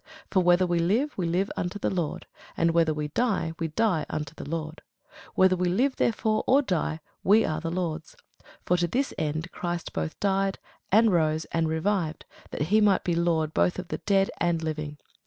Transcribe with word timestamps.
For 0.31 0.41
whether 0.41 0.65
we 0.65 0.79
live, 0.79 1.15
we 1.15 1.27
live 1.27 1.51
unto 1.55 1.77
the 1.77 1.91
Lord; 1.91 2.25
and 2.57 2.71
whether 2.71 2.91
we 2.91 3.09
die, 3.09 3.53
we 3.59 3.67
die 3.67 4.07
unto 4.09 4.33
the 4.33 4.49
Lord: 4.49 4.81
whether 5.35 5.55
we 5.55 5.69
live 5.69 5.97
therefore, 5.97 6.43
or 6.47 6.63
die, 6.63 7.01
we 7.23 7.45
are 7.45 7.61
the 7.61 7.69
Lord's. 7.69 8.15
For 8.65 8.77
to 8.77 8.87
this 8.87 9.13
end 9.19 9.51
Christ 9.51 9.93
both 9.93 10.19
died, 10.19 10.57
and 10.91 11.11
rose, 11.11 11.45
and 11.51 11.69
revived, 11.69 12.25
that 12.49 12.63
he 12.73 12.81
might 12.81 13.03
be 13.03 13.13
Lord 13.13 13.53
both 13.53 13.77
of 13.77 13.89
the 13.89 13.99
dead 13.99 14.31
and 14.39 14.63
living. 14.63 14.97